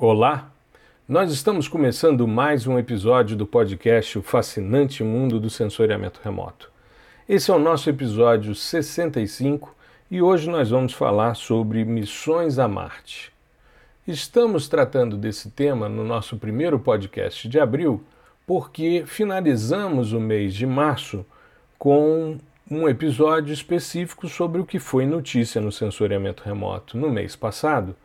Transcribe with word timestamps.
Olá! 0.00 0.52
Nós 1.08 1.32
estamos 1.32 1.66
começando 1.66 2.28
mais 2.28 2.68
um 2.68 2.78
episódio 2.78 3.36
do 3.36 3.44
podcast 3.44 4.16
O 4.16 4.22
Fascinante 4.22 5.02
Mundo 5.02 5.40
do 5.40 5.50
Sensoriamento 5.50 6.20
Remoto. 6.22 6.70
Esse 7.28 7.50
é 7.50 7.54
o 7.54 7.58
nosso 7.58 7.90
episódio 7.90 8.54
65 8.54 9.74
e 10.08 10.22
hoje 10.22 10.48
nós 10.48 10.70
vamos 10.70 10.92
falar 10.92 11.34
sobre 11.34 11.84
missões 11.84 12.60
a 12.60 12.68
Marte. 12.68 13.32
Estamos 14.06 14.68
tratando 14.68 15.16
desse 15.16 15.50
tema 15.50 15.88
no 15.88 16.04
nosso 16.04 16.36
primeiro 16.36 16.78
podcast 16.78 17.48
de 17.48 17.58
abril 17.58 18.04
porque 18.46 19.02
finalizamos 19.04 20.12
o 20.12 20.20
mês 20.20 20.54
de 20.54 20.64
março 20.64 21.26
com 21.76 22.38
um 22.70 22.88
episódio 22.88 23.52
específico 23.52 24.28
sobre 24.28 24.60
o 24.60 24.64
que 24.64 24.78
foi 24.78 25.04
notícia 25.04 25.60
no 25.60 25.72
sensoriamento 25.72 26.44
remoto 26.44 26.96
no 26.96 27.10
mês 27.10 27.34
passado 27.34 27.96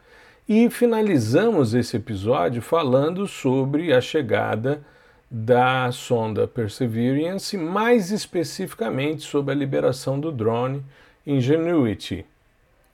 e 0.47 0.69
finalizamos 0.69 1.73
esse 1.73 1.95
episódio 1.95 2.61
falando 2.61 3.27
sobre 3.27 3.93
a 3.93 4.01
chegada 4.01 4.83
da 5.31 5.91
sonda 5.91 6.47
Perseverance, 6.47 7.57
mais 7.57 8.11
especificamente 8.11 9.23
sobre 9.23 9.53
a 9.53 9.57
liberação 9.57 10.19
do 10.19 10.31
drone 10.31 10.83
Ingenuity. 11.25 12.25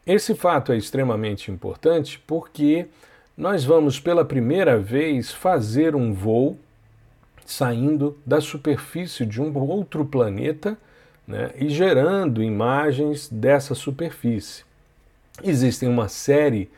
Esse 0.05 0.35
fato 0.35 0.71
é 0.71 0.77
extremamente 0.77 1.51
importante 1.51 2.21
porque 2.25 2.85
nós 3.35 3.63
vamos 3.63 3.99
pela 3.99 4.23
primeira 4.23 4.77
vez 4.77 5.31
fazer 5.31 5.95
um 5.95 6.13
voo 6.13 6.57
saindo 7.45 8.17
da 8.25 8.39
superfície 8.39 9.25
de 9.25 9.41
um 9.41 9.57
outro 9.57 10.05
planeta 10.05 10.77
né, 11.27 11.51
e 11.55 11.67
gerando 11.67 12.43
imagens 12.43 13.27
dessa 13.27 13.73
superfície. 13.73 14.63
Existem 15.43 15.89
uma 15.89 16.07
série 16.07 16.65
de 16.65 16.69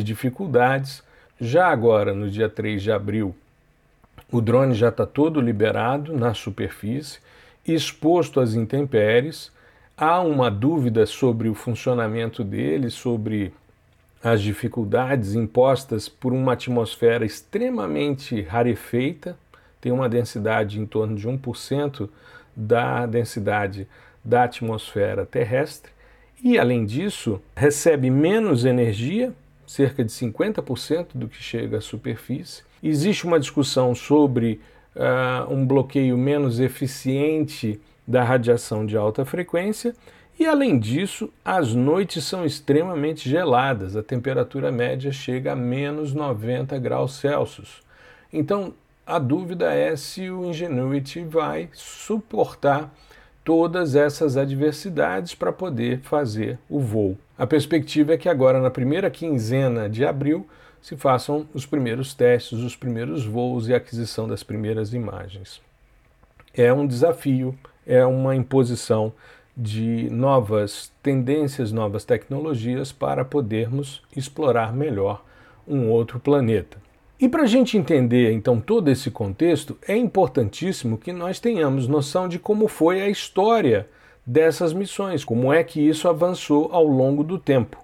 dificuldades. 0.00 1.02
Já 1.40 1.66
agora, 1.66 2.14
no 2.14 2.30
dia 2.30 2.48
3 2.48 2.80
de 2.80 2.92
abril, 2.92 3.34
o 4.30 4.40
drone 4.40 4.74
já 4.74 4.90
está 4.90 5.04
todo 5.04 5.40
liberado 5.40 6.16
na 6.16 6.34
superfície, 6.34 7.18
exposto 7.66 8.38
às 8.38 8.54
intempéries. 8.54 9.50
Há 9.96 10.20
uma 10.20 10.48
dúvida 10.48 11.04
sobre 11.04 11.48
o 11.48 11.54
funcionamento 11.54 12.44
dele, 12.44 12.90
sobre 12.90 13.52
as 14.22 14.40
dificuldades 14.40 15.34
impostas 15.34 16.08
por 16.08 16.32
uma 16.32 16.52
atmosfera 16.52 17.24
extremamente 17.26 18.40
rarefeita, 18.40 19.36
tem 19.80 19.90
uma 19.90 20.08
densidade 20.08 20.80
em 20.80 20.86
torno 20.86 21.16
de 21.16 21.28
1% 21.28 22.08
da 22.54 23.04
densidade 23.04 23.88
da 24.24 24.44
atmosfera 24.44 25.26
terrestre, 25.26 25.90
e 26.42 26.56
além 26.56 26.86
disso, 26.86 27.42
recebe 27.56 28.10
menos 28.10 28.64
energia 28.64 29.32
cerca 29.72 30.04
de 30.04 30.12
50% 30.12 31.08
do 31.14 31.26
que 31.26 31.42
chega 31.42 31.78
à 31.78 31.80
superfície. 31.80 32.62
Existe 32.82 33.24
uma 33.24 33.40
discussão 33.40 33.94
sobre 33.94 34.60
uh, 34.94 35.50
um 35.50 35.66
bloqueio 35.66 36.18
menos 36.18 36.60
eficiente 36.60 37.80
da 38.06 38.22
radiação 38.22 38.84
de 38.84 38.98
alta 38.98 39.24
frequência. 39.24 39.94
E 40.38 40.44
além 40.44 40.78
disso, 40.78 41.32
as 41.42 41.74
noites 41.74 42.24
são 42.24 42.44
extremamente 42.44 43.30
geladas, 43.30 43.96
a 43.96 44.02
temperatura 44.02 44.70
média 44.70 45.10
chega 45.10 45.52
a 45.52 45.56
menos 45.56 46.12
90 46.12 46.78
graus 46.78 47.14
Celsius. 47.14 47.82
Então, 48.30 48.74
a 49.06 49.18
dúvida 49.18 49.72
é 49.72 49.96
se 49.96 50.28
o 50.30 50.44
Ingenuity 50.44 51.24
vai 51.24 51.70
suportar 51.72 52.92
todas 53.44 53.94
essas 53.94 54.36
adversidades 54.36 55.34
para 55.34 55.52
poder 55.52 56.00
fazer 56.00 56.58
o 56.68 56.80
voo. 56.80 57.16
A 57.36 57.46
perspectiva 57.46 58.14
é 58.14 58.18
que 58.18 58.28
agora, 58.28 58.60
na 58.60 58.70
primeira 58.70 59.10
quinzena 59.10 59.88
de 59.88 60.04
abril, 60.04 60.46
se 60.80 60.96
façam 60.96 61.46
os 61.54 61.64
primeiros 61.64 62.14
testes, 62.14 62.58
os 62.58 62.76
primeiros 62.76 63.24
voos 63.24 63.68
e 63.68 63.74
aquisição 63.74 64.26
das 64.28 64.42
primeiras 64.42 64.92
imagens. 64.92 65.60
É 66.54 66.72
um 66.72 66.86
desafio, 66.86 67.56
é 67.86 68.04
uma 68.04 68.34
imposição 68.34 69.12
de 69.56 70.08
novas 70.10 70.92
tendências, 71.02 71.72
novas 71.72 72.04
tecnologias 72.04 72.90
para 72.90 73.24
podermos 73.24 74.02
explorar 74.16 74.72
melhor 74.72 75.24
um 75.66 75.88
outro 75.88 76.18
planeta. 76.18 76.78
E 77.22 77.28
para 77.28 77.44
a 77.44 77.46
gente 77.46 77.78
entender 77.78 78.32
então 78.32 78.58
todo 78.58 78.90
esse 78.90 79.08
contexto, 79.08 79.78
é 79.86 79.96
importantíssimo 79.96 80.98
que 80.98 81.12
nós 81.12 81.38
tenhamos 81.38 81.86
noção 81.86 82.26
de 82.26 82.36
como 82.36 82.66
foi 82.66 83.00
a 83.00 83.08
história 83.08 83.88
dessas 84.26 84.72
missões, 84.72 85.24
como 85.24 85.52
é 85.52 85.62
que 85.62 85.80
isso 85.80 86.08
avançou 86.08 86.68
ao 86.72 86.84
longo 86.84 87.22
do 87.22 87.38
tempo. 87.38 87.78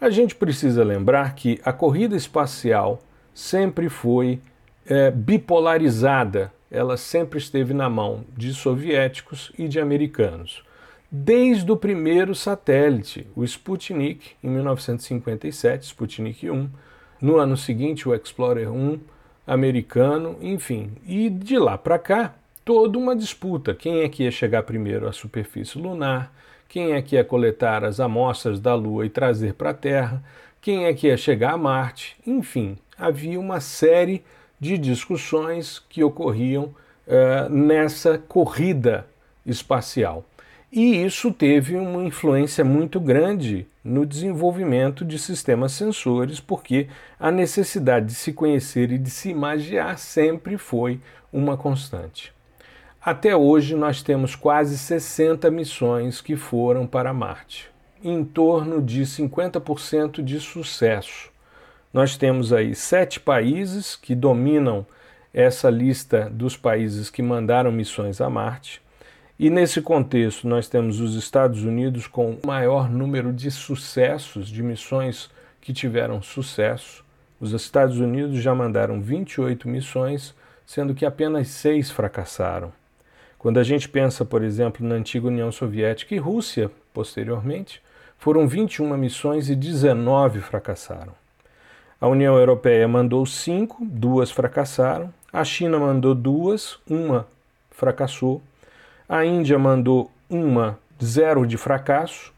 A 0.00 0.08
gente 0.08 0.36
precisa 0.36 0.84
lembrar 0.84 1.34
que 1.34 1.60
a 1.64 1.72
corrida 1.72 2.14
espacial 2.14 3.00
sempre 3.34 3.88
foi 3.88 4.38
é, 4.86 5.10
bipolarizada, 5.10 6.52
ela 6.70 6.96
sempre 6.96 7.40
esteve 7.40 7.74
na 7.74 7.90
mão 7.90 8.24
de 8.36 8.54
soviéticos 8.54 9.50
e 9.58 9.66
de 9.66 9.80
americanos. 9.80 10.62
Desde 11.10 11.68
o 11.72 11.76
primeiro 11.76 12.36
satélite, 12.36 13.26
o 13.34 13.42
Sputnik, 13.42 14.36
em 14.44 14.48
1957, 14.48 15.86
Sputnik 15.86 16.48
1, 16.48 16.68
no 17.20 17.36
ano 17.36 17.56
seguinte, 17.56 18.08
o 18.08 18.14
Explorer 18.14 18.70
1 18.70 18.98
americano, 19.46 20.36
enfim. 20.40 20.92
E 21.06 21.30
de 21.30 21.58
lá 21.58 21.78
para 21.78 21.98
cá, 21.98 22.34
toda 22.64 22.98
uma 22.98 23.14
disputa. 23.14 23.74
Quem 23.74 24.00
é 24.00 24.08
que 24.08 24.24
ia 24.24 24.30
chegar 24.30 24.62
primeiro 24.64 25.08
à 25.08 25.12
superfície 25.12 25.78
lunar? 25.78 26.32
Quem 26.68 26.92
é 26.92 27.00
que 27.00 27.14
ia 27.14 27.24
coletar 27.24 27.84
as 27.84 28.00
amostras 28.00 28.58
da 28.58 28.74
Lua 28.74 29.06
e 29.06 29.10
trazer 29.10 29.54
para 29.54 29.70
a 29.70 29.74
Terra? 29.74 30.22
Quem 30.60 30.86
é 30.86 30.92
que 30.92 31.06
ia 31.06 31.16
chegar 31.16 31.52
a 31.52 31.58
Marte? 31.58 32.16
Enfim, 32.26 32.76
havia 32.98 33.38
uma 33.38 33.60
série 33.60 34.24
de 34.58 34.76
discussões 34.76 35.78
que 35.78 36.02
ocorriam 36.02 36.74
uh, 37.06 37.48
nessa 37.48 38.18
corrida 38.18 39.06
espacial. 39.44 40.24
E 40.72 41.04
isso 41.04 41.32
teve 41.32 41.76
uma 41.76 42.04
influência 42.04 42.64
muito 42.64 42.98
grande 42.98 43.66
no 43.86 44.04
desenvolvimento 44.04 45.04
de 45.04 45.18
sistemas 45.18 45.72
sensores, 45.72 46.40
porque 46.40 46.88
a 47.18 47.30
necessidade 47.30 48.06
de 48.06 48.14
se 48.14 48.32
conhecer 48.32 48.90
e 48.90 48.98
de 48.98 49.08
se 49.08 49.30
imaginar 49.30 49.98
sempre 49.98 50.58
foi 50.58 51.00
uma 51.32 51.56
constante. 51.56 52.34
Até 53.00 53.36
hoje, 53.36 53.76
nós 53.76 54.02
temos 54.02 54.34
quase 54.34 54.76
60 54.76 55.48
missões 55.50 56.20
que 56.20 56.34
foram 56.34 56.86
para 56.86 57.14
Marte, 57.14 57.70
em 58.02 58.24
torno 58.24 58.82
de 58.82 59.02
50% 59.02 60.22
de 60.22 60.40
sucesso. 60.40 61.30
Nós 61.92 62.16
temos 62.16 62.52
aí 62.52 62.74
sete 62.74 63.20
países 63.20 63.94
que 63.94 64.14
dominam 64.14 64.84
essa 65.32 65.70
lista 65.70 66.28
dos 66.30 66.56
países 66.56 67.08
que 67.08 67.22
mandaram 67.22 67.70
missões 67.70 68.20
a 68.20 68.28
Marte. 68.28 68.82
E 69.38 69.50
nesse 69.50 69.82
contexto, 69.82 70.48
nós 70.48 70.66
temos 70.66 70.98
os 70.98 71.14
Estados 71.14 71.62
Unidos 71.62 72.06
com 72.06 72.30
o 72.30 72.46
maior 72.46 72.88
número 72.88 73.34
de 73.34 73.50
sucessos, 73.50 74.48
de 74.48 74.62
missões 74.62 75.30
que 75.60 75.74
tiveram 75.74 76.22
sucesso. 76.22 77.04
Os 77.38 77.52
Estados 77.52 77.98
Unidos 77.98 78.38
já 78.38 78.54
mandaram 78.54 78.98
28 78.98 79.68
missões, 79.68 80.34
sendo 80.64 80.94
que 80.94 81.04
apenas 81.04 81.48
seis 81.48 81.90
fracassaram. 81.90 82.72
Quando 83.38 83.60
a 83.60 83.62
gente 83.62 83.90
pensa, 83.90 84.24
por 84.24 84.42
exemplo, 84.42 84.86
na 84.86 84.94
antiga 84.94 85.26
União 85.26 85.52
Soviética 85.52 86.14
e 86.14 86.18
Rússia, 86.18 86.70
posteriormente, 86.94 87.82
foram 88.16 88.48
21 88.48 88.96
missões 88.96 89.50
e 89.50 89.54
19 89.54 90.40
fracassaram. 90.40 91.12
A 92.00 92.08
União 92.08 92.38
Europeia 92.38 92.88
mandou 92.88 93.26
cinco, 93.26 93.84
duas 93.84 94.30
fracassaram. 94.30 95.12
A 95.30 95.44
China 95.44 95.78
mandou 95.78 96.14
duas, 96.14 96.78
uma 96.88 97.26
fracassou. 97.70 98.40
A 99.08 99.24
Índia 99.24 99.56
mandou 99.56 100.10
uma, 100.28 100.78
zero 101.02 101.46
de 101.46 101.56
fracasso. 101.56 102.32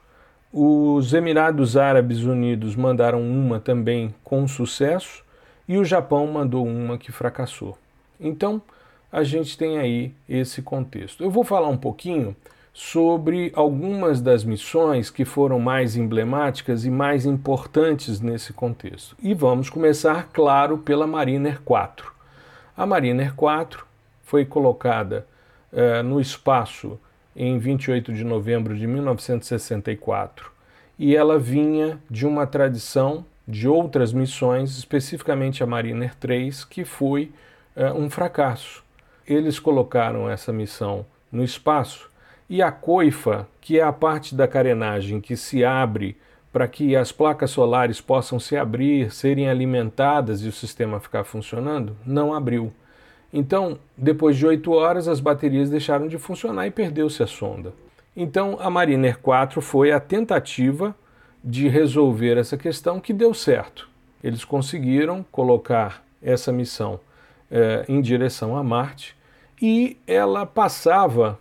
Os 0.52 1.14
Emirados 1.14 1.78
Árabes 1.78 2.24
Unidos 2.24 2.76
mandaram 2.76 3.22
uma 3.22 3.58
também 3.58 4.14
com 4.22 4.46
sucesso. 4.46 5.24
E 5.66 5.78
o 5.78 5.84
Japão 5.84 6.26
mandou 6.26 6.66
uma 6.66 6.98
que 6.98 7.10
fracassou. 7.10 7.78
Então, 8.20 8.60
a 9.10 9.22
gente 9.22 9.56
tem 9.56 9.78
aí 9.78 10.12
esse 10.28 10.60
contexto. 10.60 11.22
Eu 11.22 11.30
vou 11.30 11.42
falar 11.42 11.68
um 11.68 11.76
pouquinho 11.76 12.36
sobre 12.72 13.50
algumas 13.54 14.20
das 14.20 14.44
missões 14.44 15.10
que 15.10 15.24
foram 15.24 15.58
mais 15.58 15.96
emblemáticas 15.96 16.84
e 16.84 16.90
mais 16.90 17.24
importantes 17.24 18.20
nesse 18.20 18.52
contexto. 18.52 19.16
E 19.22 19.32
vamos 19.32 19.70
começar, 19.70 20.28
claro, 20.32 20.78
pela 20.78 21.06
Mariner 21.06 21.60
4. 21.62 22.12
A 22.76 22.86
Mariner 22.86 23.34
4 23.34 23.86
foi 24.22 24.44
colocada 24.44 25.26
eh, 25.72 26.02
no 26.02 26.20
espaço 26.20 26.98
em 27.34 27.58
28 27.58 28.12
de 28.12 28.24
novembro 28.24 28.76
de 28.76 28.86
1964 28.86 30.50
e 30.98 31.14
ela 31.14 31.38
vinha 31.38 31.98
de 32.10 32.26
uma 32.26 32.46
tradição 32.46 33.24
de 33.46 33.68
outras 33.68 34.12
missões, 34.12 34.76
especificamente 34.76 35.62
a 35.62 35.66
Mariner 35.66 36.14
3, 36.16 36.64
que 36.64 36.84
foi 36.84 37.32
eh, 37.76 37.92
um 37.92 38.10
fracasso. 38.10 38.84
Eles 39.26 39.58
colocaram 39.58 40.28
essa 40.28 40.52
missão 40.52 41.06
no 41.30 41.44
espaço 41.44 42.10
e 42.48 42.60
a 42.60 42.72
coifa, 42.72 43.46
que 43.60 43.78
é 43.78 43.82
a 43.82 43.92
parte 43.92 44.34
da 44.34 44.48
carenagem 44.48 45.20
que 45.20 45.36
se 45.36 45.64
abre 45.64 46.16
para 46.52 46.66
que 46.66 46.96
as 46.96 47.12
placas 47.12 47.50
solares 47.50 48.00
possam 48.00 48.40
se 48.40 48.56
abrir, 48.56 49.12
serem 49.12 49.48
alimentadas 49.48 50.42
e 50.42 50.48
o 50.48 50.52
sistema 50.52 50.98
ficar 50.98 51.24
funcionando? 51.24 51.96
Não 52.04 52.34
abriu. 52.34 52.72
Então, 53.32 53.78
depois 53.96 54.36
de 54.36 54.46
oito 54.46 54.72
horas, 54.72 55.06
as 55.06 55.20
baterias 55.20 55.68
deixaram 55.68 56.08
de 56.08 56.18
funcionar 56.18 56.66
e 56.66 56.70
perdeu-se 56.70 57.22
a 57.22 57.26
sonda. 57.26 57.72
Então, 58.16 58.56
a 58.60 58.70
Mariner 58.70 59.18
4 59.18 59.60
foi 59.60 59.92
a 59.92 60.00
tentativa 60.00 60.94
de 61.44 61.68
resolver 61.68 62.36
essa 62.36 62.56
questão 62.56 63.00
que 63.00 63.12
deu 63.12 63.32
certo. 63.32 63.88
Eles 64.24 64.44
conseguiram 64.44 65.24
colocar 65.30 66.02
essa 66.22 66.50
missão 66.50 66.98
eh, 67.50 67.84
em 67.88 68.00
direção 68.00 68.56
a 68.56 68.62
Marte 68.62 69.16
e 69.60 69.96
ela 70.06 70.44
passava 70.44 71.38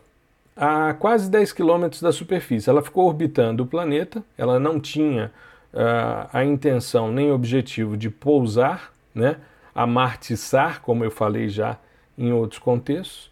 a 0.55 0.93
quase 0.93 1.29
10 1.29 1.53
quilômetros 1.53 2.01
da 2.01 2.11
superfície. 2.11 2.69
Ela 2.69 2.81
ficou 2.81 3.05
orbitando 3.05 3.63
o 3.63 3.67
planeta, 3.67 4.23
ela 4.37 4.59
não 4.59 4.79
tinha 4.79 5.31
uh, 5.71 6.27
a 6.33 6.43
intenção 6.43 7.11
nem 7.11 7.31
objetivo 7.31 7.95
de 7.95 8.09
pousar, 8.09 8.91
né, 9.13 9.37
amartissar, 9.77 10.81
como 10.81 11.05
eu 11.05 11.11
falei 11.11 11.47
já 11.47 11.77
em 12.17 12.33
outros 12.33 12.59
contextos, 12.59 13.31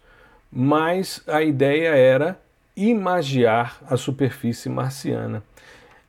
mas 0.50 1.20
a 1.26 1.42
ideia 1.42 1.88
era 1.88 2.40
imagiar 2.76 3.82
a 3.90 3.96
superfície 3.96 4.68
marciana. 4.68 5.42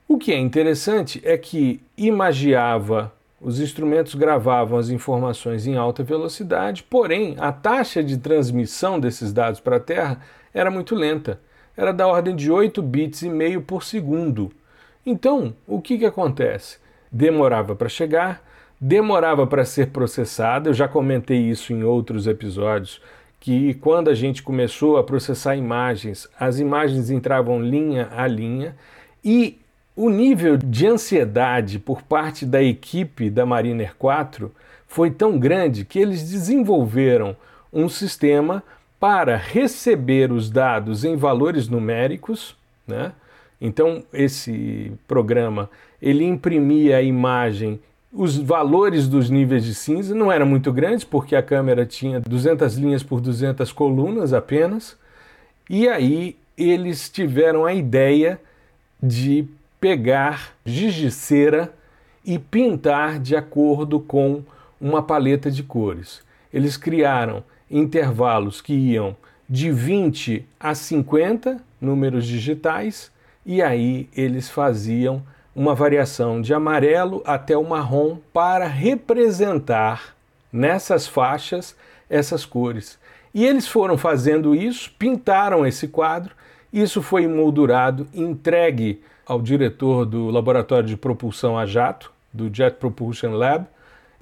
O 0.07 0.15
que 0.19 0.31
é 0.31 0.37
interessante 0.37 1.19
é 1.23 1.35
que 1.39 1.81
imagiava, 1.97 3.11
os 3.41 3.59
instrumentos 3.59 4.13
gravavam 4.13 4.77
as 4.77 4.89
informações 4.89 5.65
em 5.65 5.75
alta 5.75 6.03
velocidade, 6.03 6.83
porém 6.83 7.35
a 7.39 7.51
taxa 7.51 8.03
de 8.03 8.17
transmissão 8.17 8.99
desses 8.99 9.33
dados 9.33 9.59
para 9.59 9.77
a 9.77 9.81
Terra 9.81 10.21
era 10.53 10.69
muito 10.69 10.93
lenta. 10.93 11.39
Era 11.75 11.91
da 11.91 12.07
ordem 12.07 12.35
de 12.35 12.51
8 12.51 12.79
bits 12.81 13.23
e 13.23 13.29
meio 13.29 13.61
por 13.61 13.83
segundo. 13.83 14.51
Então, 15.03 15.55
o 15.65 15.81
que, 15.81 15.97
que 15.97 16.05
acontece? 16.05 16.77
Demorava 17.11 17.75
para 17.75 17.89
chegar, 17.89 18.43
demorava 18.79 19.45
para 19.47 19.65
ser 19.65 19.87
processada. 19.87 20.69
Eu 20.69 20.73
já 20.73 20.87
comentei 20.87 21.37
isso 21.37 21.73
em 21.73 21.83
outros 21.83 22.27
episódios 22.27 23.01
que 23.39 23.75
quando 23.75 24.09
a 24.09 24.13
gente 24.13 24.43
começou 24.43 24.97
a 24.97 25.03
processar 25.03 25.55
imagens, 25.55 26.27
as 26.39 26.59
imagens 26.59 27.09
entravam 27.09 27.61
linha 27.61 28.09
a 28.15 28.27
linha 28.27 28.75
e 29.23 29.57
o 29.95 30.09
nível 30.09 30.57
de 30.57 30.85
ansiedade 30.85 31.79
por 31.79 32.01
parte 32.01 32.45
da 32.45 32.61
equipe 32.61 33.29
da 33.29 33.45
Mariner 33.45 33.95
4 33.97 34.51
foi 34.87 35.09
tão 35.11 35.39
grande 35.39 35.83
que 35.83 35.99
eles 35.99 36.29
desenvolveram 36.29 37.35
um 37.71 37.89
sistema 37.89 38.63
para 38.99 39.35
receber 39.35 40.31
os 40.31 40.49
dados 40.49 41.03
em 41.03 41.15
valores 41.15 41.67
numéricos, 41.67 42.55
né? 42.87 43.11
Então 43.59 44.03
esse 44.13 44.91
programa 45.07 45.69
ele 46.01 46.23
imprimia 46.23 46.97
a 46.97 47.01
imagem, 47.01 47.79
os 48.17 48.35
valores 48.35 49.07
dos 49.07 49.29
níveis 49.29 49.63
de 49.63 49.75
cinza 49.75 50.15
não 50.15 50.31
eram 50.31 50.47
muito 50.47 50.73
grandes 50.73 51.03
porque 51.03 51.35
a 51.35 51.43
câmera 51.43 51.85
tinha 51.85 52.19
200 52.19 52.75
linhas 52.75 53.03
por 53.03 53.21
200 53.21 53.71
colunas 53.71 54.33
apenas. 54.33 54.97
E 55.69 55.87
aí 55.87 56.35
eles 56.57 57.09
tiveram 57.09 57.63
a 57.63 57.75
ideia 57.75 58.41
de 59.01 59.45
pegar 59.79 60.55
giz 60.65 60.95
de 60.95 61.11
cera 61.11 61.71
e 62.25 62.39
pintar 62.39 63.19
de 63.19 63.35
acordo 63.35 63.99
com 63.99 64.41
uma 64.81 65.03
paleta 65.03 65.51
de 65.51 65.61
cores. 65.61 66.23
Eles 66.51 66.75
criaram 66.75 67.43
intervalos 67.69 68.61
que 68.61 68.73
iam 68.73 69.15
de 69.47 69.71
20 69.71 70.43
a 70.59 70.73
50 70.73 71.63
números 71.79 72.25
digitais, 72.25 73.11
e 73.45 73.61
aí 73.61 74.09
eles 74.15 74.49
faziam 74.49 75.21
uma 75.57 75.73
variação 75.73 76.39
de 76.39 76.53
amarelo 76.53 77.23
até 77.25 77.57
o 77.57 77.63
marrom 77.63 78.17
para 78.31 78.67
representar 78.67 80.15
nessas 80.53 81.07
faixas 81.07 81.75
essas 82.07 82.45
cores. 82.45 82.99
E 83.33 83.43
eles 83.43 83.67
foram 83.67 83.97
fazendo 83.97 84.53
isso, 84.53 84.91
pintaram 84.99 85.65
esse 85.65 85.87
quadro, 85.87 86.35
isso 86.71 87.01
foi 87.01 87.23
emoldurado, 87.23 88.07
entregue 88.13 89.01
ao 89.25 89.41
diretor 89.41 90.05
do 90.05 90.29
Laboratório 90.29 90.87
de 90.87 90.95
Propulsão 90.95 91.57
a 91.57 91.65
Jato, 91.65 92.11
do 92.31 92.53
Jet 92.53 92.77
Propulsion 92.77 93.31
Lab, 93.31 93.65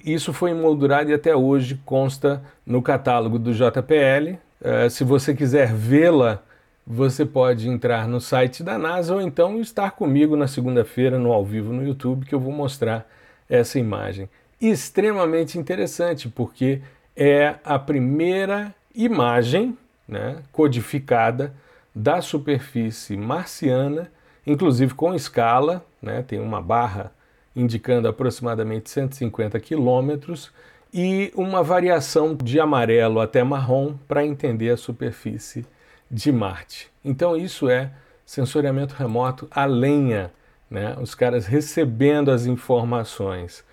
isso 0.05 0.31
foi 0.31 0.51
emoldurado 0.51 1.11
e 1.11 1.13
até 1.13 1.35
hoje 1.35 1.81
consta 1.85 2.41
no 2.65 2.81
catálogo 2.81 3.37
do 3.37 3.53
JPL. 3.53 4.37
Uh, 4.61 4.89
se 4.89 5.03
você 5.03 5.35
quiser 5.35 5.73
vê-la, 5.73 6.41
você 6.85 7.25
pode 7.25 7.67
entrar 7.67 8.07
no 8.07 8.21
site 8.21 8.63
da 8.63 8.77
NASA 8.77 9.13
ou 9.15 9.21
então 9.21 9.59
estar 9.59 9.91
comigo 9.91 10.35
na 10.35 10.47
segunda-feira 10.47 11.17
no 11.17 11.31
ao 11.31 11.43
vivo 11.43 11.73
no 11.73 11.83
YouTube 11.83 12.25
que 12.25 12.35
eu 12.35 12.39
vou 12.39 12.51
mostrar 12.51 13.09
essa 13.49 13.79
imagem. 13.79 14.29
Extremamente 14.61 15.57
interessante 15.57 16.29
porque 16.29 16.81
é 17.15 17.55
a 17.63 17.79
primeira 17.79 18.73
imagem 18.93 19.77
né, 20.07 20.37
codificada 20.51 21.53
da 21.93 22.21
superfície 22.21 23.17
marciana, 23.17 24.11
inclusive 24.45 24.93
com 24.93 25.13
escala, 25.13 25.83
né, 26.01 26.23
tem 26.27 26.39
uma 26.39 26.61
barra 26.61 27.11
indicando 27.55 28.07
aproximadamente 28.07 28.89
150 28.89 29.59
quilômetros, 29.59 30.51
e 30.93 31.31
uma 31.35 31.61
variação 31.61 32.35
de 32.35 32.59
amarelo 32.59 33.19
até 33.19 33.43
marrom 33.43 33.95
para 34.07 34.25
entender 34.25 34.69
a 34.69 34.77
superfície 34.77 35.65
de 36.09 36.31
Marte. 36.31 36.89
Então, 37.03 37.35
isso 37.35 37.69
é 37.69 37.91
sensoriamento 38.25 38.95
remoto 38.95 39.47
a 39.51 39.65
lenha, 39.65 40.31
né? 40.69 40.95
os 40.99 41.13
caras 41.13 41.45
recebendo 41.45 42.31
as 42.31 42.45
informações 42.45 43.63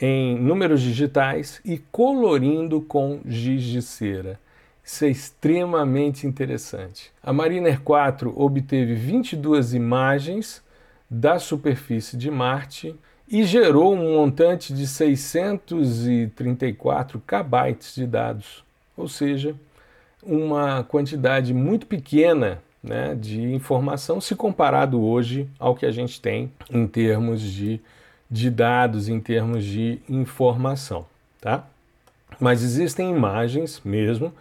em 0.00 0.38
números 0.38 0.80
digitais 0.80 1.60
e 1.64 1.78
colorindo 1.78 2.80
com 2.80 3.20
giz 3.24 3.62
de 3.62 3.82
cera. 3.82 4.40
Isso 4.82 5.04
é 5.04 5.08
extremamente 5.08 6.26
interessante. 6.26 7.12
A 7.22 7.32
Mariner 7.32 7.80
4 7.80 8.34
obteve 8.34 8.94
22 8.94 9.74
imagens 9.74 10.64
da 11.08 11.38
superfície 11.38 12.16
de 12.16 12.28
Marte 12.30 12.96
e 13.28 13.44
gerou 13.44 13.94
um 13.94 14.14
montante 14.14 14.74
de 14.74 14.86
634 14.86 17.22
kbytes 17.24 17.94
de 17.94 18.06
dados, 18.06 18.64
ou 18.96 19.06
seja, 19.06 19.54
uma 20.22 20.84
quantidade 20.84 21.54
muito 21.54 21.86
pequena 21.86 22.60
né, 22.82 23.14
de 23.14 23.42
informação 23.52 24.20
se 24.20 24.34
comparado 24.34 25.00
hoje 25.00 25.48
ao 25.58 25.74
que 25.74 25.86
a 25.86 25.90
gente 25.90 26.20
tem 26.20 26.52
em 26.70 26.86
termos 26.86 27.40
de, 27.40 27.80
de 28.30 28.50
dados, 28.50 29.08
em 29.08 29.18
termos 29.20 29.64
de 29.64 29.98
informação. 30.08 31.06
Tá? 31.40 31.64
Mas 32.38 32.62
existem 32.62 33.10
imagens 33.10 33.80
mesmo, 33.84 34.32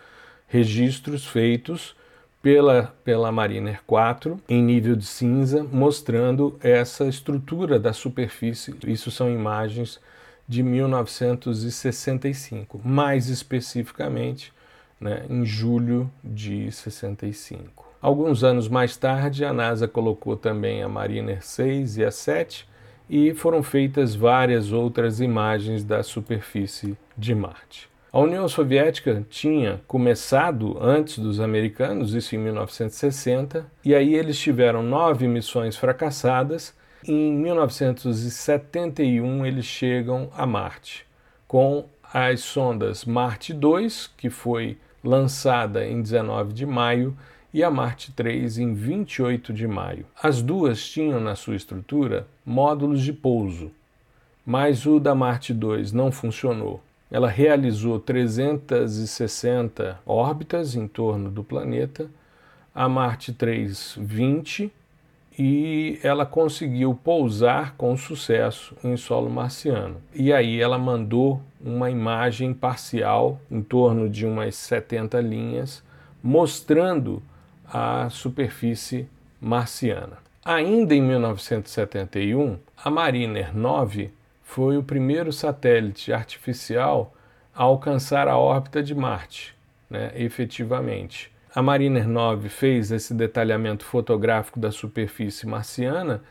registros 0.48 1.26
feitos 1.26 1.96
pela, 2.42 2.94
pela 3.04 3.32
Mariner 3.32 3.82
4 3.86 4.40
em 4.48 4.64
nível 4.64 4.96
de 4.96 5.06
cinza, 5.06 5.62
mostrando 5.64 6.58
essa 6.62 7.06
estrutura 7.06 7.80
da 7.80 7.94
superfície. 7.94 8.76
Isso 8.88 9.12
são 9.12 9.30
imagens 9.30 10.00
de 10.48 10.64
1965, 10.64 12.82
mais 12.84 13.30
especificamente 13.30 14.52
né, 15.00 15.26
em 15.30 15.46
julho 15.46 16.10
de 16.24 16.72
65. 16.72 17.88
Alguns 18.02 18.44
anos 18.44 18.68
mais 18.68 18.98
tarde, 18.98 19.44
a 19.44 19.54
NASA 19.54 19.88
colocou 19.88 20.38
também 20.38 20.82
a 20.82 20.88
Mariner 20.88 21.46
6 21.46 21.98
e 21.98 22.06
a 22.06 22.12
7 22.12 22.68
e 23.10 23.34
foram 23.34 23.64
feitas 23.64 24.16
várias 24.16 24.72
outras 24.72 25.20
imagens 25.20 25.84
da 25.84 26.04
superfície 26.04 26.98
de 27.18 27.36
Marte. 27.36 27.90
A 28.12 28.20
União 28.20 28.48
Soviética 28.48 29.24
tinha 29.30 29.82
começado 29.88 30.78
antes 30.82 31.20
dos 31.20 31.40
americanos, 31.40 32.16
isso 32.16 32.36
em 32.36 32.40
1960, 32.40 33.68
e 33.86 33.94
aí 33.94 34.16
eles 34.16 34.40
tiveram 34.40 34.82
nove 34.82 35.28
missões 35.28 35.76
fracassadas. 35.76 36.74
Em 37.08 37.32
1971 37.34 39.46
eles 39.46 39.66
chegam 39.66 40.32
a 40.36 40.44
Marte 40.46 41.06
com 41.48 41.86
as 42.14 42.42
sondas 42.42 43.06
Marte 43.06 43.54
2, 43.54 44.12
que 44.18 44.30
foi 44.30 44.78
lançada 45.04 45.86
em 45.86 46.02
19 46.02 46.54
de 46.54 46.66
maio, 46.66 47.16
e 47.54 47.64
a 47.64 47.72
Marte 47.72 48.12
3 48.12 48.60
em 48.60 48.74
28 48.74 49.54
de 49.54 49.68
maio. 49.68 50.06
As 50.22 50.42
duas 50.42 50.88
tinham 50.88 51.20
na 51.20 51.36
sua 51.36 51.56
estrutura 51.56 52.28
módulos 52.46 53.02
de 53.02 53.12
pouso, 53.12 53.72
mas 54.46 54.86
o 54.86 55.00
da 55.00 55.16
Marte 55.16 55.54
2 55.54 55.92
não 55.92 56.12
funcionou. 56.12 56.82
Ela 57.12 57.28
realizou 57.28 58.00
360 58.00 60.00
órbitas 60.06 60.76
em 60.76 60.88
torno 60.88 61.32
do 61.32 61.44
planeta, 61.44 62.08
a 62.74 62.88
Marte 62.88 63.34
3 63.34 63.98
20 64.00 64.72
e 65.42 65.98
ela 66.04 66.26
conseguiu 66.26 66.94
pousar 66.94 67.74
com 67.78 67.96
sucesso 67.96 68.76
em 68.84 68.98
solo 68.98 69.30
marciano. 69.30 70.02
E 70.14 70.34
aí 70.34 70.60
ela 70.60 70.78
mandou 70.78 71.42
uma 71.62 71.90
imagem 71.90 72.54
parcial 72.54 73.40
em 73.50 73.62
torno 73.62 74.10
de 74.10 74.26
umas 74.26 74.56
70 74.56 75.22
linhas 75.22 75.82
mostrando 76.22 77.24
a 77.66 78.10
superfície 78.10 79.08
marciana. 79.40 80.18
Ainda 80.44 80.94
em 80.94 81.02
1971, 81.02 82.60
a 82.76 82.90
Mariner 82.90 83.56
9 83.56 84.12
foi 84.44 84.76
o 84.76 84.84
primeiro 84.84 85.32
satélite 85.32 86.12
artificial 86.12 87.14
a 87.56 87.64
alcançar 87.64 88.28
a 88.28 88.38
órbita 88.38 88.84
de 88.84 88.94
Marte, 88.94 89.56
né, 89.90 90.12
efetivamente. 90.16 91.29
A 91.54 91.64
Mariner 91.64 92.08
9 92.08 92.48
fez 92.48 92.92
esse 92.92 93.12
detalhamento 93.12 93.84
fotográfico 93.84 94.60
da 94.60 94.72
superfície 94.72 95.48
marciana 95.48 96.22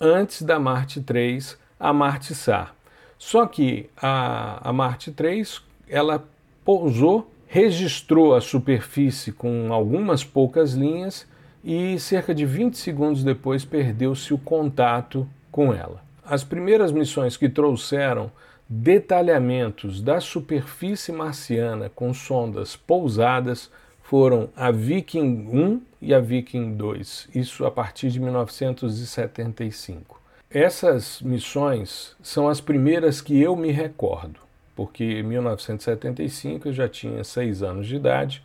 antes 0.00 0.42
da 0.42 0.58
Marte 0.60 1.00
3, 1.00 1.58
a 1.80 1.92
Marte 1.92 2.32
SAR. 2.32 2.74
Só 3.18 3.44
que 3.46 3.90
a, 3.96 4.68
a 4.68 4.72
Marte 4.72 5.10
3 5.10 5.60
ela 5.88 6.24
pousou, 6.64 7.28
registrou 7.48 8.36
a 8.36 8.40
superfície 8.40 9.32
com 9.32 9.72
algumas 9.72 10.22
poucas 10.22 10.74
linhas 10.74 11.26
e 11.64 11.98
cerca 11.98 12.32
de 12.32 12.46
20 12.46 12.78
segundos 12.78 13.24
depois 13.24 13.64
perdeu-se 13.64 14.32
o 14.32 14.38
contato 14.38 15.28
com 15.50 15.74
ela. 15.74 16.04
As 16.24 16.44
primeiras 16.44 16.92
missões 16.92 17.36
que 17.36 17.48
trouxeram 17.48 18.30
detalhamentos 18.68 20.00
da 20.00 20.20
superfície 20.20 21.10
marciana 21.10 21.90
com 21.92 22.14
sondas 22.14 22.76
pousadas 22.76 23.70
foram 24.08 24.48
a 24.56 24.70
Viking 24.70 25.46
1 25.52 25.82
e 26.00 26.14
a 26.14 26.18
Viking 26.18 26.76
2, 26.76 27.28
isso 27.34 27.66
a 27.66 27.70
partir 27.70 28.08
de 28.08 28.18
1975. 28.18 30.18
Essas 30.50 31.20
missões 31.20 32.16
são 32.22 32.48
as 32.48 32.58
primeiras 32.58 33.20
que 33.20 33.38
eu 33.38 33.54
me 33.54 33.70
recordo, 33.70 34.40
porque 34.74 35.04
em 35.04 35.22
1975 35.24 36.68
eu 36.68 36.72
já 36.72 36.88
tinha 36.88 37.22
seis 37.22 37.62
anos 37.62 37.86
de 37.86 37.96
idade 37.96 38.42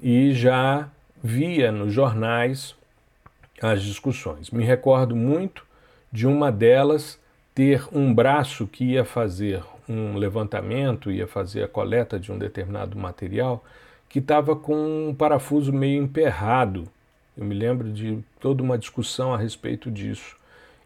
e 0.00 0.32
já 0.32 0.88
via 1.22 1.70
nos 1.70 1.92
jornais 1.92 2.74
as 3.60 3.82
discussões. 3.82 4.50
Me 4.50 4.64
recordo 4.64 5.14
muito 5.14 5.66
de 6.10 6.26
uma 6.26 6.50
delas 6.50 7.20
ter 7.54 7.86
um 7.92 8.14
braço 8.14 8.66
que 8.66 8.92
ia 8.92 9.04
fazer 9.04 9.62
um 9.86 10.16
levantamento, 10.16 11.10
ia 11.10 11.26
fazer 11.26 11.64
a 11.64 11.68
coleta 11.68 12.18
de 12.18 12.32
um 12.32 12.38
determinado 12.38 12.96
material, 12.96 13.62
que 14.08 14.18
estava 14.18 14.56
com 14.56 15.08
um 15.08 15.14
parafuso 15.14 15.72
meio 15.72 16.02
emperrado. 16.02 16.88
Eu 17.36 17.44
me 17.44 17.54
lembro 17.54 17.92
de 17.92 18.18
toda 18.40 18.62
uma 18.62 18.78
discussão 18.78 19.32
a 19.32 19.36
respeito 19.36 19.90
disso. 19.90 20.36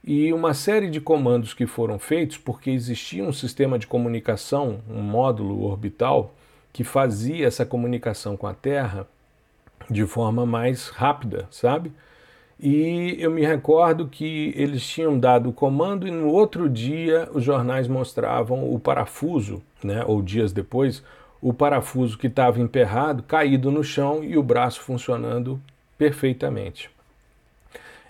E 0.05 0.33
uma 0.33 0.53
série 0.53 0.91
de 0.91 1.01
comandos 1.01 1.55
que 1.55 1.67
foram 1.67 1.99
feitos, 1.99 2.37
porque 2.37 2.71
existia 2.71 3.23
um 3.23 3.33
sistema 3.33 3.79
de 3.79 3.87
comunicação, 3.87 4.81
um 4.91 5.01
módulo 5.01 5.63
orbital, 5.63 6.35
que 6.73 6.83
fazia 6.83 7.47
essa 7.47 7.65
comunicação 7.65 8.37
com 8.37 8.47
a 8.47 8.55
Terra 8.55 9.07
de 9.89 10.05
forma 10.07 10.45
mais 10.45 10.89
rápida, 10.89 11.47
sabe? 11.51 11.93
E 12.59 13.17
eu 13.19 13.31
me 13.31 13.45
recordo 13.45 14.07
que 14.07 14.53
eles 14.57 14.87
tinham 14.87 15.19
dado 15.19 15.51
o 15.51 15.53
comando 15.53 16.07
e 16.07 16.11
no 16.11 16.29
outro 16.29 16.69
dia 16.69 17.29
os 17.33 17.43
jornais 17.43 17.89
mostravam 17.89 18.73
o 18.73 18.79
parafuso, 18.79 19.61
né, 19.83 20.05
ou 20.07 20.23
dias 20.23 20.53
depois, 20.53 21.03
o 21.43 21.53
parafuso 21.53 22.17
que 22.17 22.29
estava 22.29 22.61
emperrado, 22.61 23.25
caído 23.25 23.69
no 23.69 23.83
chão 23.83 24.23
e 24.23 24.39
o 24.39 24.43
braço 24.45 24.81
funcionando 24.81 25.61
perfeitamente. 25.99 26.89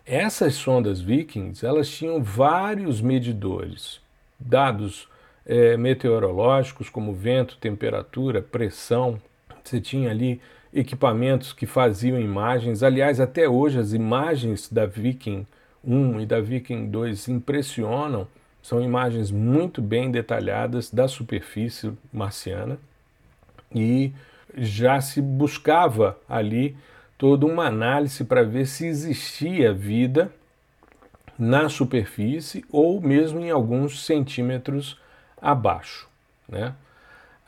Essas 0.05 0.55
sondas 0.55 1.01
Vikings, 1.01 1.65
elas 1.65 1.89
tinham 1.89 2.23
vários 2.23 3.01
medidores, 3.01 4.01
dados 4.39 5.09
é, 5.47 5.79
meteorológicos 5.79 6.91
como 6.91 7.15
vento, 7.15 7.57
temperatura, 7.57 8.43
pressão. 8.43 9.19
Você 9.65 9.81
tinha 9.81 10.11
ali 10.11 10.39
equipamentos 10.75 11.55
que 11.55 11.65
faziam 11.65 12.21
imagens. 12.21 12.83
Aliás, 12.83 13.19
até 13.19 13.49
hoje 13.49 13.79
as 13.79 13.95
imagens 13.95 14.71
da 14.71 14.85
Viking 14.85 15.47
1 15.83 16.21
e 16.21 16.27
da 16.27 16.41
Viking 16.41 16.91
2 16.91 17.29
impressionam. 17.29 18.29
São 18.63 18.81
imagens 18.81 19.31
muito 19.31 19.81
bem 19.81 20.11
detalhadas 20.11 20.91
da 20.91 21.09
superfície 21.09 21.93
marciana 22.13 22.79
e 23.75 24.13
já 24.57 25.01
se 25.01 25.21
buscava 25.21 26.19
ali 26.29 26.77
toda 27.17 27.47
uma 27.47 27.67
análise 27.67 28.25
para 28.25 28.43
ver 28.43 28.67
se 28.67 28.87
existia 28.87 29.73
vida 29.73 30.33
na 31.39 31.69
superfície 31.69 32.65
ou 32.71 33.01
mesmo 33.01 33.41
em 33.41 33.51
alguns 33.51 34.05
centímetros 34.05 35.01
abaixo. 35.41 36.09
Né? 36.49 36.75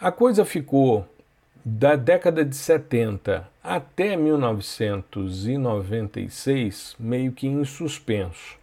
A 0.00 0.10
coisa 0.10 0.44
ficou 0.44 1.06
da 1.64 1.94
década 1.96 2.44
de 2.44 2.54
70 2.54 3.48
até 3.62 4.16
1996 4.16 6.96
meio 6.98 7.32
que 7.32 7.46
em 7.46 7.64
suspenso. 7.64 8.58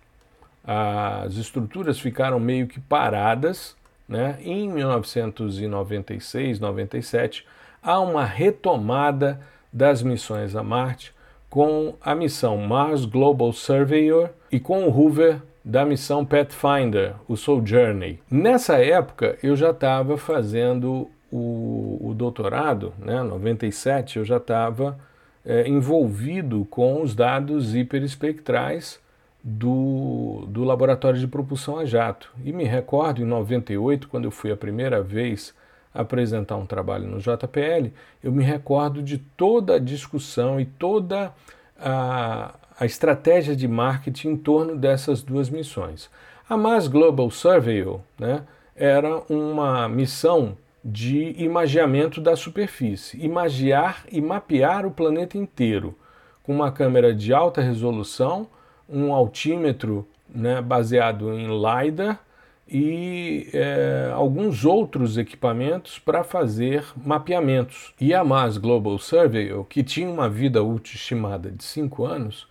As 0.63 1.35
estruturas 1.35 1.99
ficaram 1.99 2.39
meio 2.39 2.67
que 2.67 2.79
paradas 2.79 3.75
né? 4.11 4.37
Em 4.43 4.69
1996, 4.69 6.59
97, 6.59 7.47
há 7.81 7.99
uma 8.01 8.25
retomada 8.25 9.39
das 9.71 10.03
missões 10.03 10.53
a 10.53 10.61
Marte 10.61 11.13
com 11.49 11.95
a 12.01 12.13
missão 12.13 12.57
Mars 12.57 13.05
Global 13.05 13.53
Surveyor 13.53 14.29
e 14.51 14.59
com 14.59 14.83
o 14.83 14.89
Hoover 14.89 15.41
da 15.63 15.85
missão 15.85 16.25
Pathfinder, 16.25 17.13
o 17.25 17.37
Sojourney. 17.37 18.19
Nessa 18.29 18.83
época 18.83 19.37
eu 19.41 19.55
já 19.55 19.69
estava 19.69 20.17
fazendo 20.17 21.09
o, 21.31 22.09
o, 22.09 22.13
doutorado, 22.13 22.93
né, 22.99 23.23
97, 23.23 24.19
eu 24.19 24.25
já 24.25 24.37
estava 24.37 24.99
é, 25.45 25.65
envolvido 25.69 26.67
com 26.69 27.01
os 27.01 27.15
dados 27.15 27.73
hiperespectrais 27.73 28.99
do, 29.43 30.45
do 30.47 30.63
laboratório 30.63 31.19
de 31.19 31.27
propulsão 31.27 31.79
a 31.79 31.85
jato. 31.85 32.31
E 32.43 32.53
me 32.53 32.63
recordo 32.63 33.21
em 33.21 33.25
98, 33.25 34.07
quando 34.07 34.25
eu 34.25 34.31
fui 34.31 34.51
a 34.51 34.57
primeira 34.57 35.01
vez 35.01 35.53
apresentar 35.93 36.55
um 36.55 36.65
trabalho 36.65 37.07
no 37.07 37.19
JPL, 37.19 37.91
eu 38.23 38.31
me 38.31 38.43
recordo 38.43 39.01
de 39.01 39.17
toda 39.17 39.75
a 39.75 39.79
discussão 39.79 40.59
e 40.59 40.65
toda 40.65 41.33
a, 41.77 42.55
a 42.79 42.85
estratégia 42.85 43.55
de 43.55 43.67
marketing 43.67 44.29
em 44.29 44.37
torno 44.37 44.75
dessas 44.75 45.21
duas 45.21 45.49
missões. 45.49 46.09
A 46.47 46.55
Mars 46.55 46.87
Global 46.87 47.29
Survey 47.29 47.85
né, 48.19 48.43
era 48.75 49.21
uma 49.29 49.89
missão 49.89 50.57
de 50.83 51.35
imageamento 51.37 52.19
da 52.19 52.35
superfície, 52.35 53.23
imagiar 53.23 54.03
e 54.11 54.19
mapear 54.19 54.85
o 54.85 54.91
planeta 54.91 55.37
inteiro 55.37 55.95
com 56.41 56.53
uma 56.53 56.71
câmera 56.71 57.13
de 57.13 57.33
alta 57.33 57.61
resolução 57.61 58.47
um 58.89 59.13
altímetro 59.13 60.07
né, 60.33 60.61
baseado 60.61 61.33
em 61.33 61.47
LiDAR 61.47 62.19
e 62.67 63.49
é, 63.53 64.11
alguns 64.13 64.63
outros 64.63 65.17
equipamentos 65.17 65.99
para 65.99 66.23
fazer 66.23 66.85
mapeamentos. 66.95 67.93
E 67.99 68.13
a 68.13 68.23
Mars 68.23 68.57
Global 68.57 68.97
Survey, 68.97 69.51
que 69.69 69.83
tinha 69.83 70.09
uma 70.09 70.29
vida 70.29 70.63
útil 70.63 70.95
estimada 70.95 71.51
de 71.51 71.63
5 71.63 72.05
anos, 72.05 72.47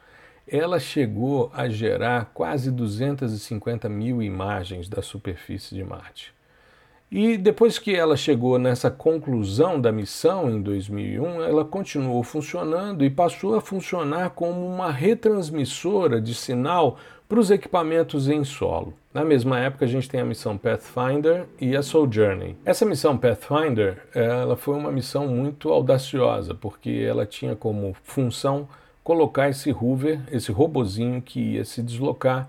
ela 0.47 0.79
chegou 0.79 1.51
a 1.55 1.69
gerar 1.69 2.33
quase 2.35 2.71
250 2.71 3.89
mil 3.89 4.23
imagens 4.23 4.89
da 4.89 5.01
superfície 5.01 5.75
de 5.75 5.85
Marte. 5.85 6.35
E 7.11 7.37
depois 7.37 7.76
que 7.76 7.93
ela 7.93 8.17
chegou 8.17 8.57
nessa 8.57 8.88
conclusão 8.88 9.81
da 9.81 9.90
missão 9.90 10.49
em 10.49 10.62
2001, 10.62 11.43
ela 11.43 11.64
continuou 11.64 12.23
funcionando 12.23 13.05
e 13.05 13.11
passou 13.11 13.57
a 13.57 13.61
funcionar 13.61 14.31
como 14.31 14.64
uma 14.64 14.93
retransmissora 14.93 16.21
de 16.21 16.33
sinal 16.33 16.99
para 17.29 17.40
os 17.40 17.50
equipamentos 17.50 18.29
em 18.29 18.45
solo. 18.45 18.95
Na 19.12 19.25
mesma 19.25 19.59
época, 19.59 19.87
a 19.87 19.88
gente 19.88 20.09
tem 20.09 20.21
a 20.21 20.25
missão 20.25 20.57
Pathfinder 20.57 21.47
e 21.61 21.75
a 21.75 21.83
Sojourney. 21.83 22.57
Essa 22.64 22.87
missão 22.87 23.19
Pathfinder 23.19 24.07
ela 24.14 24.57
foi 24.57 24.76
uma 24.76 24.93
missão 24.93 25.26
muito 25.26 25.69
audaciosa, 25.73 26.55
porque 26.55 27.05
ela 27.09 27.26
tinha 27.26 27.57
como 27.57 27.93
função 28.05 28.69
colocar 29.02 29.49
esse 29.49 29.73
rover, 29.73 30.21
esse 30.31 30.52
robozinho 30.52 31.21
que 31.21 31.55
ia 31.55 31.64
se 31.64 31.83
deslocar 31.83 32.49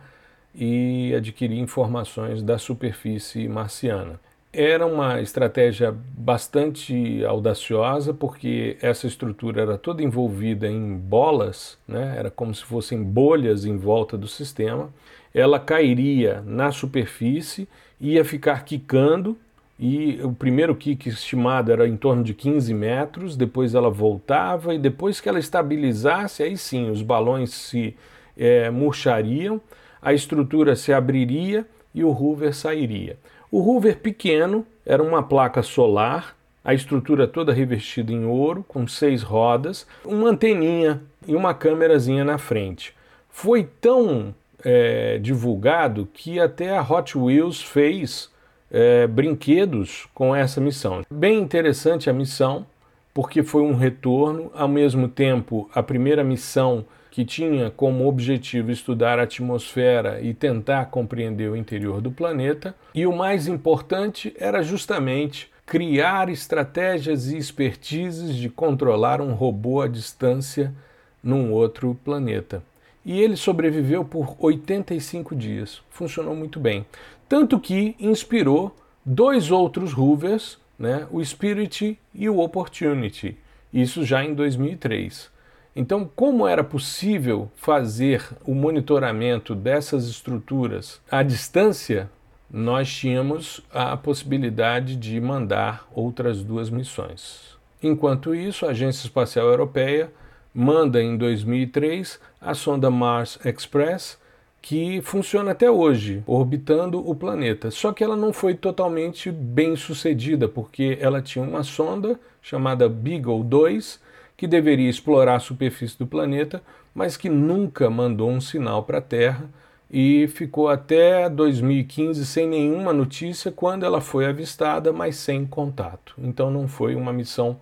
e 0.53 1.15
adquirir 1.15 1.57
informações 1.57 2.43
da 2.43 2.59
superfície 2.59 3.47
marciana. 3.47 4.19
Era 4.53 4.85
uma 4.85 5.21
estratégia 5.21 5.95
bastante 6.13 7.23
audaciosa, 7.23 8.13
porque 8.13 8.75
essa 8.81 9.07
estrutura 9.07 9.61
era 9.61 9.77
toda 9.77 10.03
envolvida 10.03 10.67
em 10.67 10.93
bolas, 10.97 11.77
né? 11.87 12.15
era 12.17 12.29
como 12.29 12.53
se 12.53 12.65
fossem 12.65 13.01
bolhas 13.01 13.63
em 13.63 13.77
volta 13.77 14.17
do 14.17 14.27
sistema. 14.27 14.89
Ela 15.33 15.57
cairia 15.57 16.43
na 16.45 16.69
superfície, 16.69 17.65
ia 17.99 18.25
ficar 18.25 18.65
quicando, 18.65 19.37
e 19.79 20.19
o 20.21 20.33
primeiro 20.33 20.75
kick 20.75 21.07
estimado 21.07 21.71
era 21.71 21.87
em 21.87 21.95
torno 21.95 22.21
de 22.21 22.33
15 22.33 22.73
metros, 22.73 23.37
depois 23.37 23.73
ela 23.73 23.89
voltava, 23.89 24.75
e 24.75 24.77
depois 24.77 25.21
que 25.21 25.29
ela 25.29 25.39
estabilizasse, 25.39 26.43
aí 26.43 26.57
sim 26.57 26.91
os 26.91 27.01
balões 27.01 27.51
se 27.51 27.95
é, 28.37 28.69
murchariam, 28.69 29.61
a 30.01 30.13
estrutura 30.13 30.75
se 30.75 30.91
abriria 30.91 31.65
e 31.95 32.03
o 32.03 32.11
rover 32.11 32.53
sairia. 32.53 33.17
O 33.51 33.59
Hoover 33.59 33.97
pequeno 33.99 34.65
era 34.85 35.03
uma 35.03 35.21
placa 35.21 35.61
solar, 35.61 36.37
a 36.63 36.73
estrutura 36.73 37.27
toda 37.27 37.51
revestida 37.51 38.13
em 38.13 38.23
ouro, 38.23 38.63
com 38.65 38.87
seis 38.87 39.23
rodas, 39.23 39.85
uma 40.05 40.29
anteninha 40.29 41.01
e 41.27 41.35
uma 41.35 41.53
câmerazinha 41.53 42.23
na 42.23 42.37
frente. 42.37 42.95
foi 43.29 43.67
tão 43.81 44.33
é, 44.63 45.17
divulgado 45.17 46.07
que 46.13 46.39
até 46.39 46.77
a 46.77 46.81
Hot 46.81 47.17
Wheels 47.17 47.61
fez 47.61 48.29
é, 48.71 49.05
brinquedos 49.05 50.07
com 50.13 50.33
essa 50.33 50.61
missão. 50.61 51.01
Bem 51.11 51.39
interessante 51.39 52.09
a 52.09 52.13
missão, 52.13 52.65
porque 53.13 53.43
foi 53.43 53.63
um 53.63 53.75
retorno, 53.75 54.49
ao 54.55 54.69
mesmo 54.69 55.09
tempo, 55.09 55.69
a 55.73 55.83
primeira 55.83 56.23
missão 56.23 56.85
que 57.11 57.25
tinha 57.25 57.69
como 57.69 58.07
objetivo 58.07 58.71
estudar 58.71 59.19
a 59.19 59.23
atmosfera 59.23 60.21
e 60.21 60.33
tentar 60.33 60.85
compreender 60.85 61.51
o 61.51 61.57
interior 61.57 61.99
do 61.99 62.09
planeta, 62.09 62.73
e 62.95 63.05
o 63.05 63.15
mais 63.15 63.47
importante 63.47 64.33
era 64.39 64.63
justamente 64.63 65.51
criar 65.65 66.29
estratégias 66.29 67.29
e 67.29 67.37
expertises 67.37 68.35
de 68.35 68.49
controlar 68.49 69.19
um 69.21 69.33
robô 69.33 69.81
à 69.81 69.89
distância 69.89 70.73
num 71.21 71.51
outro 71.51 71.99
planeta. 72.03 72.63
E 73.05 73.19
ele 73.19 73.35
sobreviveu 73.35 74.05
por 74.05 74.35
85 74.39 75.35
dias. 75.35 75.81
Funcionou 75.89 76.35
muito 76.35 76.59
bem. 76.59 76.85
Tanto 77.27 77.59
que 77.59 77.95
inspirou 77.99 78.75
dois 79.05 79.51
outros 79.51 79.91
rovers, 79.91 80.57
né, 80.79 81.07
o 81.11 81.23
Spirit 81.23 81.97
e 82.13 82.29
o 82.29 82.39
Opportunity. 82.39 83.37
Isso 83.73 84.05
já 84.05 84.23
em 84.23 84.33
2003. 84.33 85.29
Então, 85.73 86.09
como 86.15 86.45
era 86.45 86.63
possível 86.63 87.49
fazer 87.55 88.27
o 88.45 88.53
monitoramento 88.53 89.55
dessas 89.55 90.07
estruturas 90.07 91.01
à 91.09 91.23
distância, 91.23 92.09
nós 92.49 92.93
tínhamos 92.93 93.61
a 93.71 93.95
possibilidade 93.95 94.97
de 94.97 95.19
mandar 95.21 95.87
outras 95.93 96.43
duas 96.43 96.69
missões. 96.69 97.57
Enquanto 97.81 98.35
isso, 98.35 98.65
a 98.65 98.71
Agência 98.71 99.05
Espacial 99.05 99.47
Europeia 99.47 100.11
manda 100.53 101.01
em 101.01 101.15
2003 101.15 102.19
a 102.41 102.53
sonda 102.53 102.91
Mars 102.91 103.39
Express, 103.45 104.19
que 104.61 105.01
funciona 105.01 105.51
até 105.51 105.71
hoje, 105.71 106.21
orbitando 106.27 106.99
o 107.09 107.15
planeta. 107.15 107.71
Só 107.71 107.93
que 107.93 108.03
ela 108.03 108.17
não 108.17 108.33
foi 108.33 108.53
totalmente 108.53 109.31
bem 109.31 109.77
sucedida, 109.77 110.47
porque 110.47 110.97
ela 110.99 111.21
tinha 111.21 111.43
uma 111.43 111.63
sonda 111.63 112.19
chamada 112.41 112.89
Beagle 112.89 113.43
2, 113.43 113.99
que 114.41 114.47
deveria 114.47 114.89
explorar 114.89 115.35
a 115.35 115.39
superfície 115.39 115.95
do 115.99 116.07
planeta, 116.07 116.63
mas 116.95 117.15
que 117.15 117.29
nunca 117.29 117.91
mandou 117.91 118.27
um 118.27 118.41
sinal 118.41 118.81
para 118.81 118.97
a 118.97 119.01
Terra 119.01 119.47
e 119.87 120.27
ficou 120.29 120.67
até 120.67 121.29
2015 121.29 122.25
sem 122.25 122.47
nenhuma 122.47 122.91
notícia 122.91 123.51
quando 123.51 123.85
ela 123.85 124.01
foi 124.01 124.25
avistada, 124.25 124.91
mas 124.91 125.17
sem 125.17 125.45
contato. 125.45 126.15
Então 126.17 126.49
não 126.49 126.67
foi 126.67 126.95
uma 126.95 127.13
missão 127.13 127.59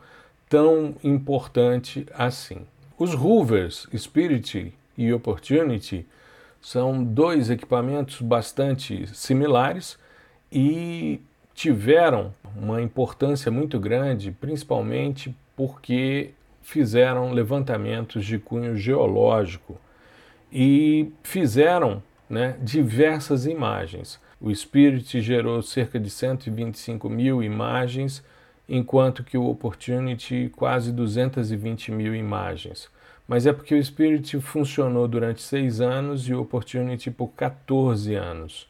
tão 0.48 0.96
importante 1.04 2.06
assim. 2.14 2.62
Os 2.98 3.14
rovers 3.14 3.86
Spirit 3.94 4.74
e 4.98 5.12
Opportunity 5.12 6.08
são 6.62 7.04
dois 7.04 7.50
equipamentos 7.50 8.22
bastante 8.22 9.06
similares 9.14 10.00
e 10.50 11.20
tiveram 11.54 12.34
uma 12.56 12.82
importância 12.82 13.52
muito 13.52 13.78
grande, 13.78 14.32
principalmente 14.32 15.36
porque 15.58 16.32
fizeram 16.62 17.32
levantamentos 17.32 18.25
de 18.25 18.38
cunho 18.38 18.75
geológico 18.75 19.80
e 20.51 21.12
fizeram 21.24 22.01
né, 22.30 22.56
diversas 22.62 23.46
imagens. 23.46 24.20
O 24.39 24.54
Spirit 24.54 25.22
gerou 25.22 25.62
cerca 25.62 26.00
de 26.00 26.10
125 26.10 27.10
mil 27.10 27.44
imagens 27.44 28.24
enquanto 28.68 29.24
que 29.24 29.38
o 29.38 29.50
Opportunity 29.50 30.51
quase 30.56 30.92
220 30.92 31.92
mil 31.92 32.16
imagens. 32.16 32.88
Mas 33.28 33.46
é 33.46 33.54
porque 33.54 33.75
o 33.75 33.84
Spirit 33.84 34.39
funcionou 34.39 35.08
durante 35.08 35.42
seis 35.42 35.82
anos 35.82 36.28
e 36.28 36.34
o 36.34 36.42
Opportunity 36.42 37.12
por 37.12 37.30
14 37.30 38.16
anos. 38.16 38.68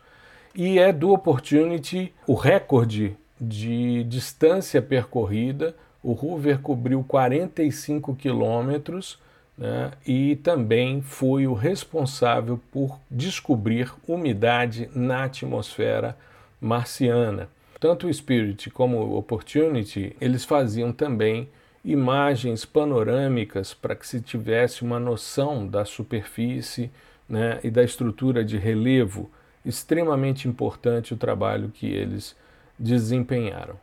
E 0.55 0.79
é 0.79 0.91
do 0.91 1.11
Opportunity 1.11 2.13
o 2.25 2.33
recorde 2.33 3.15
de 3.39 4.03
distância 4.03 4.81
percorrida. 4.81 5.75
O 6.01 6.11
Hoover 6.13 6.59
cobriu 6.59 7.03
45 7.05 8.15
quilômetros 8.15 9.19
né, 9.57 9.91
e 10.07 10.37
também 10.37 11.01
foi 11.01 11.45
o 11.45 11.53
responsável 11.53 12.59
por 12.71 12.97
descobrir 13.11 13.93
umidade 14.07 14.89
na 14.95 15.25
atmosfera 15.25 16.17
marciana. 16.61 17.49
Tanto 17.79 18.07
o 18.07 18.13
Spirit 18.13 18.69
como 18.69 18.97
o 18.97 19.17
Opportunity, 19.17 20.15
eles 20.21 20.45
faziam 20.45 20.93
também 20.93 21.49
imagens 21.83 22.65
panorâmicas 22.65 23.73
para 23.73 23.95
que 23.95 24.07
se 24.07 24.21
tivesse 24.21 24.83
uma 24.83 24.99
noção 24.99 25.67
da 25.67 25.83
superfície 25.83 26.89
né, 27.27 27.59
e 27.63 27.69
da 27.69 27.83
estrutura 27.83 28.43
de 28.43 28.57
relevo. 28.57 29.29
Extremamente 29.65 30.47
importante 30.47 31.13
o 31.13 31.17
trabalho 31.17 31.69
que 31.69 31.87
eles 31.87 32.35
desempenharam. 32.77 33.75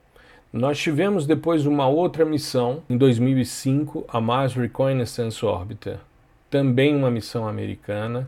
Nós 0.57 0.79
tivemos 0.79 1.27
depois 1.27 1.67
uma 1.67 1.87
outra 1.87 2.25
missão 2.25 2.83
em 2.89 2.97
2005, 2.97 4.07
a 4.09 4.19
Mars 4.23 4.55
Reconnaissance 4.55 5.45
Orbiter, 5.45 5.99
também 6.49 6.97
uma 6.97 7.11
missão 7.11 7.47
americana 7.47 8.27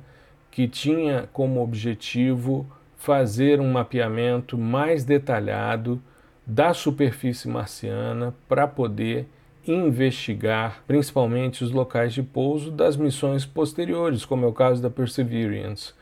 que 0.50 0.68
tinha 0.68 1.26
como 1.32 1.62
objetivo 1.62 2.66
fazer 2.98 3.60
um 3.60 3.72
mapeamento 3.72 4.58
mais 4.58 5.06
detalhado 5.06 6.02
da 6.46 6.74
superfície 6.74 7.48
marciana 7.48 8.34
para 8.46 8.68
poder 8.68 9.26
investigar 9.66 10.82
principalmente 10.86 11.64
os 11.64 11.70
locais 11.70 12.12
de 12.12 12.22
pouso 12.22 12.70
das 12.70 12.94
missões 12.94 13.46
posteriores, 13.46 14.26
como 14.26 14.44
é 14.44 14.48
o 14.48 14.52
caso 14.52 14.82
da 14.82 14.90
Perseverance. 14.90 15.94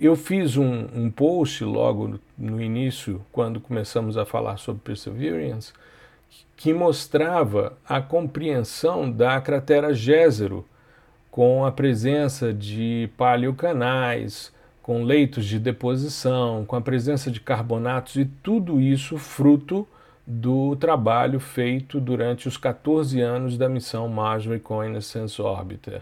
Eu 0.00 0.16
fiz 0.16 0.56
um, 0.56 0.86
um 0.94 1.10
post 1.10 1.62
logo 1.62 2.18
no, 2.38 2.62
início, 2.62 3.22
quando 3.30 3.60
começamos 3.60 4.16
a 4.16 4.24
falar 4.24 4.56
sobre 4.56 4.80
Perseverance, 4.82 5.74
que 6.56 6.72
mostrava 6.72 7.76
a 7.86 8.00
compreensão 8.00 9.10
da 9.10 9.38
cratera 9.42 9.92
Gézero, 9.92 10.64
com 11.30 11.66
a 11.66 11.70
presença 11.70 12.50
de 12.50 13.10
paleocanais, 13.18 14.50
com 14.82 15.04
leitos 15.04 15.44
de 15.44 15.58
deposição, 15.58 16.64
com 16.64 16.76
a 16.76 16.80
presença 16.80 17.30
de 17.30 17.38
carbonatos 17.38 18.16
e 18.16 18.24
tudo 18.24 18.80
isso 18.80 19.18
fruto 19.18 19.86
do 20.26 20.76
trabalho 20.76 21.38
feito 21.38 22.00
durante 22.00 22.48
os 22.48 22.56
14 22.56 23.20
anos 23.20 23.58
da 23.58 23.68
missão 23.68 24.08
Mars 24.08 24.46
Reconnaissance 24.46 25.42
Orbiter. 25.42 26.00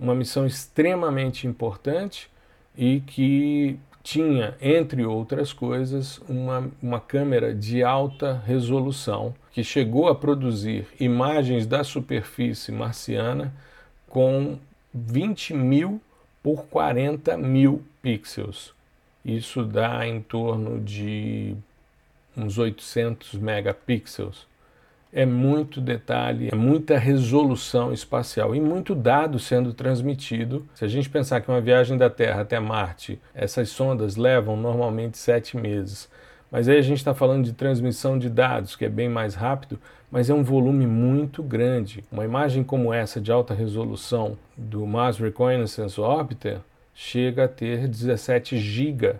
Uma 0.00 0.14
missão 0.14 0.46
extremamente 0.46 1.46
importante 1.46 2.30
e 2.78 3.00
que 3.00 3.76
tinha, 4.04 4.56
entre 4.62 5.04
outras 5.04 5.52
coisas, 5.52 6.18
uma, 6.28 6.70
uma 6.80 7.00
câmera 7.00 7.52
de 7.52 7.82
alta 7.82 8.40
resolução 8.46 9.34
que 9.52 9.64
chegou 9.64 10.08
a 10.08 10.14
produzir 10.14 10.86
imagens 11.00 11.66
da 11.66 11.82
superfície 11.82 12.70
marciana 12.70 13.52
com 14.06 14.56
20 14.94 15.52
mil 15.54 16.00
por 16.42 16.66
40 16.66 17.36
mil 17.36 17.82
pixels. 18.00 18.72
Isso 19.24 19.64
dá 19.64 20.06
em 20.06 20.22
torno 20.22 20.80
de 20.80 21.54
uns 22.36 22.56
800 22.56 23.34
megapixels. 23.34 24.46
É 25.12 25.24
muito 25.24 25.80
detalhe, 25.80 26.50
é 26.52 26.54
muita 26.54 26.98
resolução 26.98 27.92
espacial 27.92 28.54
e 28.54 28.60
muito 28.60 28.94
dado 28.94 29.38
sendo 29.38 29.72
transmitido. 29.72 30.66
Se 30.74 30.84
a 30.84 30.88
gente 30.88 31.08
pensar 31.08 31.40
que 31.40 31.50
uma 31.50 31.60
viagem 31.60 31.96
da 31.96 32.10
Terra 32.10 32.42
até 32.42 32.60
Marte, 32.60 33.18
essas 33.34 33.70
sondas 33.70 34.16
levam 34.16 34.56
normalmente 34.56 35.16
sete 35.16 35.56
meses. 35.56 36.10
Mas 36.50 36.68
aí 36.68 36.78
a 36.78 36.82
gente 36.82 36.98
está 36.98 37.14
falando 37.14 37.44
de 37.44 37.52
transmissão 37.52 38.18
de 38.18 38.28
dados, 38.28 38.74
que 38.76 38.84
é 38.84 38.88
bem 38.88 39.08
mais 39.08 39.34
rápido, 39.34 39.78
mas 40.10 40.30
é 40.30 40.34
um 40.34 40.42
volume 40.42 40.86
muito 40.86 41.42
grande. 41.42 42.02
Uma 42.10 42.24
imagem 42.24 42.64
como 42.64 42.92
essa 42.92 43.20
de 43.20 43.30
alta 43.30 43.52
resolução 43.52 44.36
do 44.56 44.86
Mars 44.86 45.18
Reconnaissance 45.18 46.00
Orbiter 46.00 46.60
chega 46.94 47.44
a 47.44 47.48
ter 47.48 47.86
17 47.86 48.58
GB 48.58 49.16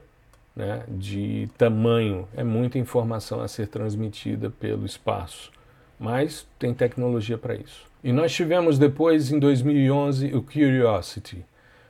né, 0.57 0.83
de 0.89 1.49
tamanho. 1.59 2.27
É 2.35 2.43
muita 2.43 2.79
informação 2.79 3.41
a 3.41 3.49
ser 3.49 3.69
transmitida 3.69 4.51
pelo 4.51 4.87
espaço, 4.87 5.53
mas 5.99 6.47
tem 6.59 6.73
tecnologia 6.73 7.37
para 7.37 7.55
isso. 7.55 7.87
E 8.03 8.13
nós 8.13 8.33
tivemos 8.33 8.79
depois, 8.79 9.33
em 9.33 9.39
2011, 9.39 10.35
o 10.35 10.43
Curiosity. 10.43 11.45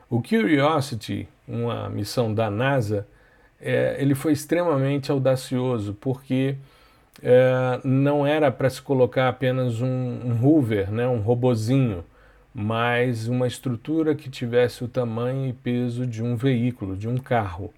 O 0.08 0.22
Curiosity, 0.22 1.28
uma 1.46 1.88
missão 1.90 2.32
da 2.32 2.50
NASA, 2.50 3.06
é, 3.60 3.96
ele 3.98 4.14
foi 4.14 4.32
extremamente 4.32 5.10
audacioso, 5.10 5.94
porque 6.00 6.56
é, 7.22 7.80
não 7.84 8.26
era 8.26 8.50
para 8.50 8.70
se 8.70 8.80
colocar 8.80 9.28
apenas 9.28 9.82
um, 9.82 9.86
um 9.86 10.42
Hoover, 10.42 10.90
né, 10.90 11.06
um 11.06 11.18
robozinho, 11.18 12.04
mas 12.54 13.28
uma 13.28 13.46
estrutura 13.46 14.14
que 14.14 14.30
tivesse 14.30 14.82
o 14.82 14.88
tamanho 14.88 15.46
e 15.46 15.52
peso 15.52 16.06
de 16.06 16.22
um 16.22 16.34
veículo, 16.36 16.96
de 16.96 17.06
um 17.06 17.18
carro. 17.18 17.72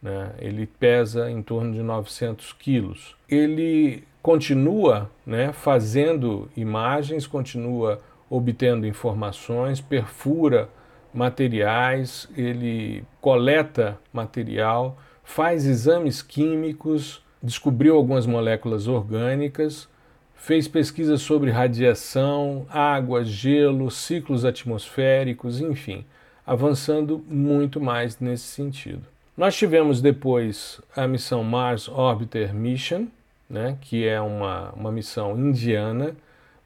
Né? 0.00 0.32
Ele 0.38 0.66
pesa 0.66 1.30
em 1.30 1.42
torno 1.42 1.72
de 1.72 1.82
900 1.82 2.52
quilos. 2.52 3.16
Ele 3.28 4.04
continua 4.22 5.10
né, 5.26 5.52
fazendo 5.52 6.48
imagens, 6.56 7.26
continua 7.26 8.00
obtendo 8.30 8.86
informações, 8.86 9.80
perfura 9.80 10.68
materiais, 11.12 12.28
ele 12.36 13.04
coleta 13.20 13.98
material, 14.12 14.96
faz 15.22 15.66
exames 15.66 16.22
químicos, 16.22 17.22
descobriu 17.42 17.96
algumas 17.96 18.24
moléculas 18.24 18.88
orgânicas, 18.88 19.88
fez 20.34 20.66
pesquisas 20.66 21.20
sobre 21.20 21.50
radiação, 21.50 22.66
água, 22.70 23.24
gelo, 23.24 23.90
ciclos 23.90 24.44
atmosféricos, 24.44 25.60
enfim, 25.60 26.04
avançando 26.46 27.22
muito 27.28 27.80
mais 27.80 28.18
nesse 28.18 28.44
sentido. 28.44 29.02
Nós 29.36 29.56
tivemos 29.56 30.00
depois 30.00 30.80
a 30.96 31.06
missão 31.06 31.44
Mars 31.44 31.88
Orbiter 31.88 32.54
Mission, 32.54 33.06
né, 33.52 33.76
que 33.82 34.08
é 34.08 34.18
uma, 34.18 34.72
uma 34.72 34.90
missão 34.90 35.38
indiana. 35.38 36.16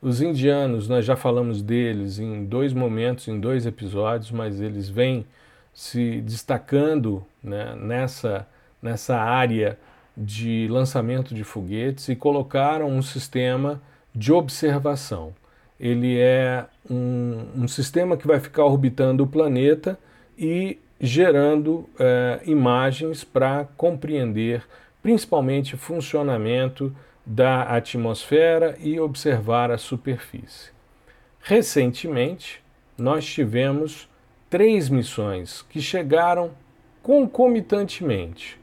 Os 0.00 0.22
indianos, 0.22 0.88
nós 0.88 1.04
já 1.04 1.16
falamos 1.16 1.60
deles 1.60 2.20
em 2.20 2.44
dois 2.44 2.72
momentos, 2.72 3.26
em 3.26 3.40
dois 3.40 3.66
episódios, 3.66 4.30
mas 4.30 4.60
eles 4.60 4.88
vêm 4.88 5.26
se 5.74 6.20
destacando 6.20 7.26
né, 7.42 7.74
nessa, 7.74 8.46
nessa 8.80 9.16
área 9.16 9.76
de 10.16 10.68
lançamento 10.70 11.34
de 11.34 11.42
foguetes 11.42 12.08
e 12.08 12.14
colocaram 12.14 12.88
um 12.88 13.02
sistema 13.02 13.82
de 14.14 14.32
observação. 14.32 15.34
Ele 15.78 16.18
é 16.18 16.66
um, 16.88 17.46
um 17.56 17.68
sistema 17.68 18.16
que 18.16 18.28
vai 18.28 18.38
ficar 18.38 18.64
orbitando 18.64 19.24
o 19.24 19.26
planeta 19.26 19.98
e 20.38 20.78
gerando 20.98 21.86
eh, 21.98 22.40
imagens 22.46 23.22
para 23.22 23.66
compreender 23.76 24.62
principalmente 25.06 25.76
funcionamento 25.76 26.92
da 27.24 27.62
atmosfera 27.62 28.76
e 28.80 28.98
observar 28.98 29.70
a 29.70 29.78
superfície. 29.78 30.72
Recentemente, 31.40 32.60
nós 32.98 33.24
tivemos 33.24 34.08
três 34.50 34.88
missões 34.88 35.62
que 35.70 35.80
chegaram 35.80 36.50
concomitantemente. 37.04 38.58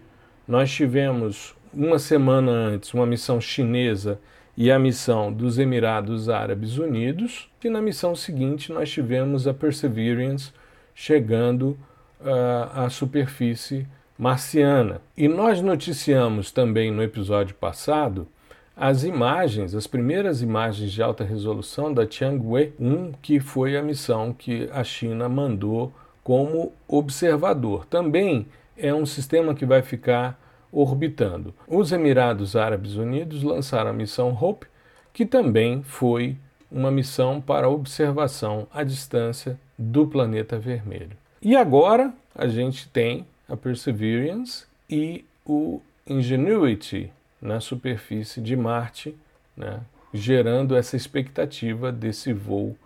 Nós 0.46 0.70
tivemos 0.70 1.56
uma 1.74 1.98
semana 1.98 2.52
antes 2.52 2.94
uma 2.94 3.06
missão 3.06 3.40
chinesa 3.40 4.20
e 4.58 4.70
a 4.70 4.78
missão 4.78 5.32
dos 5.32 5.58
Emirados 5.58 6.28
Árabes 6.28 6.78
Unidos, 6.78 7.50
e 7.64 7.70
na 7.70 7.82
missão 7.82 8.18
seguinte 8.18 8.70
nós 8.70 8.92
tivemos 8.92 9.48
a 9.48 9.54
Perseverance 9.54 10.52
chegando 10.94 11.80
uh, 12.20 12.84
à 12.84 12.90
superfície 12.90 13.88
marciana. 14.18 15.02
E 15.18 15.28
nós 15.28 15.62
noticiamos 15.62 16.52
também 16.52 16.92
no 16.92 17.02
episódio 17.04 17.56
passado 17.56 18.28
as 18.76 19.04
imagens, 19.04 19.76
as 19.76 19.86
primeiras 19.86 20.42
imagens 20.42 20.92
de 20.92 21.02
alta 21.02 21.24
resolução 21.24 21.94
da 21.94 22.06
Tianghe-1, 22.06 23.14
que 23.22 23.40
foi 23.40 23.78
a 23.78 23.84
missão 23.84 24.34
que 24.34 24.68
a 24.72 24.84
China 24.84 25.30
mandou 25.30 25.94
como 26.24 26.74
observador. 26.88 27.86
Também 27.86 28.48
é 28.78 28.94
um 28.94 29.06
sistema 29.06 29.54
que 29.54 29.66
vai 29.66 29.82
ficar 29.82 30.40
orbitando. 30.72 31.54
Os 31.68 31.92
Emirados 31.92 32.56
Árabes 32.56 32.96
Unidos 32.96 33.44
lançaram 33.44 33.92
a 33.92 33.94
missão 33.94 34.36
Hope, 34.40 34.66
que 35.14 35.26
também 35.26 35.84
foi 35.84 36.36
uma 36.72 36.90
missão 36.90 37.40
para 37.40 37.70
observação 37.70 38.68
à 38.74 38.84
distância 38.84 39.60
do 39.78 40.08
planeta 40.08 40.58
vermelho. 40.58 41.16
E 41.40 41.56
agora 41.56 42.12
a 42.34 42.48
gente 42.48 42.90
tem 42.90 43.28
a 43.48 43.58
Perseverance 43.58 44.66
e 44.90 45.26
o 45.46 45.82
Ingenuity 46.08 47.12
na 47.42 47.60
superfície 47.60 48.42
de 48.42 48.56
Marte, 48.56 49.16
né, 49.56 49.82
gerando 50.14 50.76
essa 50.76 50.96
expectativa 50.96 51.92
desse 51.92 52.32
voo 52.34 52.78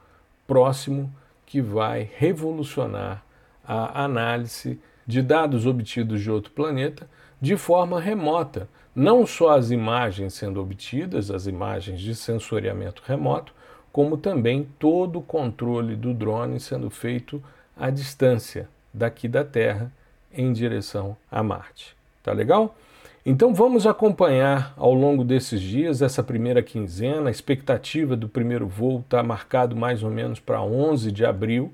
próximo 0.48 1.14
que 1.46 1.62
vai 1.62 2.10
revolucionar 2.18 3.24
a 3.66 4.04
análise 4.04 4.80
de 5.06 5.22
dados 5.22 5.66
obtidos 5.66 6.22
de 6.22 6.32
outro 6.32 6.52
planeta 6.52 7.08
de 7.42 7.56
forma 7.56 8.00
remota. 8.00 8.68
Não 8.96 9.26
só 9.26 9.58
as 9.58 9.70
imagens 9.72 10.34
sendo 10.34 10.62
obtidas, 10.62 11.30
as 11.30 11.46
imagens 11.46 12.02
de 12.02 12.16
sensoriamento 12.16 13.04
remoto, 13.06 13.54
como 13.92 14.18
também 14.18 14.68
todo 14.80 15.20
o 15.20 15.24
controle 15.24 15.96
do 15.96 16.14
drone 16.14 16.60
sendo 16.60 16.90
feito 16.90 17.44
à 17.76 17.90
distância 17.90 18.68
daqui 18.94 19.28
da 19.28 19.44
Terra 19.44 19.92
em 20.34 20.54
direção 20.54 21.16
a 21.32 21.42
Marte. 21.42 21.96
Tá 22.24 22.32
legal? 22.32 22.76
Então 23.26 23.54
vamos 23.54 23.86
acompanhar 23.86 24.74
ao 24.78 24.94
longo 24.94 25.24
desses 25.24 25.60
dias 25.60 26.02
essa 26.02 26.24
primeira 26.24 26.64
quinzena. 26.64 27.28
A 27.28 27.32
expectativa 27.32 28.16
do 28.16 28.30
primeiro 28.30 28.68
voo 28.68 29.02
está 29.02 29.22
marcado 29.22 29.76
mais 29.76 30.02
ou 30.02 30.10
menos 30.10 30.40
para 30.40 30.62
11 30.62 31.12
de 31.12 31.26
abril. 31.26 31.74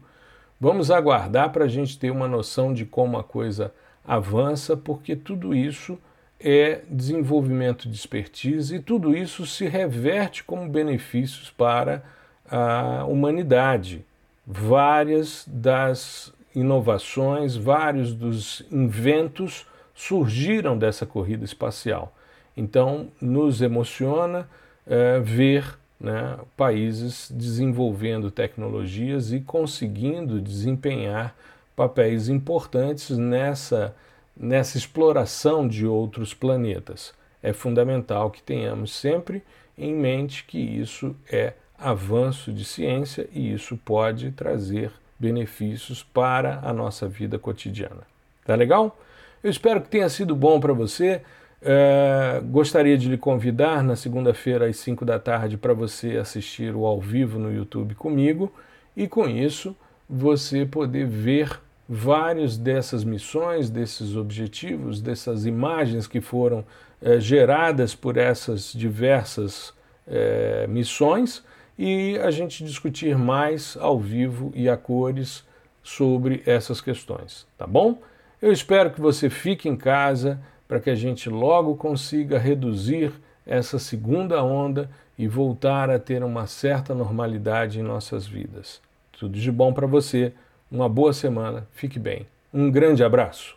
Vamos 0.60 0.90
aguardar 0.90 1.52
para 1.52 1.66
a 1.66 1.68
gente 1.68 2.00
ter 2.00 2.10
uma 2.10 2.28
noção 2.28 2.74
de 2.74 2.86
como 2.86 3.18
a 3.20 3.24
coisa 3.24 3.72
avança, 4.04 4.76
porque 4.76 5.16
tudo 5.16 5.54
isso 5.54 6.00
é 6.40 6.82
desenvolvimento 6.90 7.88
de 7.88 7.96
expertise 7.96 8.76
e 8.76 8.80
tudo 8.80 9.16
isso 9.16 9.46
se 9.46 9.68
reverte 9.68 10.44
como 10.44 10.68
benefícios 10.68 11.50
para 11.52 12.04
a 12.50 13.06
humanidade. 13.06 14.04
Várias 14.46 15.46
das 15.48 16.34
inovações, 16.56 17.56
vários 17.56 18.14
dos 18.14 18.66
inventos 18.72 19.66
surgiram 19.94 20.78
dessa 20.78 21.06
corrida 21.06 21.46
espacial. 21.46 22.14
Então, 22.56 23.08
nos 23.22 23.62
emociona 23.62 24.48
é, 24.86 25.20
ver 25.20 25.78
né, 26.00 26.38
países 26.58 27.32
desenvolvendo 27.32 28.30
tecnologias 28.30 29.32
e 29.32 29.40
conseguindo 29.40 30.42
desempenhar 30.42 31.36
papéis 31.76 32.30
importantes 32.30 33.18
nessa, 33.18 33.96
nessa 34.36 34.78
exploração 34.78 35.68
de 35.68 35.86
outros 35.86 36.34
planetas. 36.34 37.14
É 37.42 37.54
fundamental 37.54 38.30
que 38.30 38.44
tenhamos 38.44 38.94
sempre 38.94 39.42
em 39.78 39.94
mente 39.94 40.44
que 40.46 40.60
isso 40.60 41.16
é 41.32 41.54
avanço 41.78 42.54
de 42.54 42.64
ciência 42.64 43.28
e 43.34 43.54
isso 43.54 43.78
pode 43.78 44.32
trazer 44.32 44.92
benefícios 45.20 46.04
para 46.04 46.60
a 46.64 46.74
nossa 46.74 47.08
vida 47.08 47.38
cotidiana. 47.40 48.02
Tá 48.46 48.56
legal? 48.56 48.98
Eu 49.44 49.50
espero 49.50 49.82
que 49.82 49.90
tenha 49.90 50.10
sido 50.10 50.36
bom 50.36 50.60
para 50.60 50.74
você. 50.74 51.22
É, 51.62 52.42
gostaria 52.46 52.98
de 52.98 53.08
lhe 53.08 53.18
convidar 53.18 53.84
na 53.84 53.96
segunda-feira 53.96 54.68
às 54.68 54.78
5 54.78 55.06
da 55.06 55.18
tarde 55.18 55.58
para 55.58 55.74
você 55.74 56.18
assistir 56.18 56.76
o 56.76 56.86
ao 56.86 57.00
vivo 57.00 57.40
no 57.40 57.54
YouTube 57.54 57.96
comigo 57.96 58.52
e 58.98 59.08
com 59.08 59.30
isso 59.30 59.76
você 60.10 60.66
poder 60.66 61.08
ver 61.08 61.62
várias 61.88 62.58
dessas 62.58 63.04
missões, 63.04 63.70
desses 63.70 64.16
objetivos, 64.16 65.02
dessas 65.02 65.46
imagens 65.46 66.06
que 66.06 66.20
foram 66.20 66.66
é, 67.02 67.20
geradas 67.20 67.96
por 67.96 68.18
essas 68.18 68.74
diversas 68.74 69.74
é, 70.08 70.66
missões 70.68 71.44
e 71.78 72.18
a 72.20 72.32
gente 72.32 72.64
discutir 72.64 73.18
mais 73.18 73.78
ao 73.80 74.00
vivo 74.00 74.52
e 74.56 74.70
a 74.70 74.78
cores 74.78 75.44
sobre 75.82 76.42
essas 76.46 76.80
questões, 76.80 77.46
tá 77.58 77.68
bom? 77.68 77.98
Eu 78.42 78.52
espero 78.52 78.92
que 78.92 79.02
você 79.02 79.30
fique 79.30 79.68
em 79.68 79.76
casa 79.76 80.40
para 80.68 80.80
que 80.80 80.90
a 80.90 80.96
gente 80.96 81.30
logo 81.30 81.76
consiga 81.76 82.38
reduzir 82.38 83.12
essa 83.46 83.78
segunda 83.78 84.44
onda 84.44 84.90
e 85.18 85.28
voltar 85.28 85.90
a 85.90 86.00
ter 86.00 86.24
uma 86.24 86.48
certa 86.48 86.96
normalidade 86.96 87.80
em 87.80 87.84
nossas 87.84 88.26
vidas. 88.26 88.82
Tudo 89.12 89.38
de 89.38 89.52
bom 89.52 89.74
para 89.74 89.86
você, 89.86 90.34
uma 90.72 90.90
boa 90.90 91.14
semana, 91.14 91.68
fique 91.72 92.00
bem. 92.00 92.26
Um 92.54 92.72
grande 92.72 93.04
abraço. 93.04 93.56